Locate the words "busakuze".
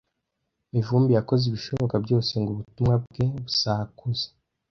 3.43-4.27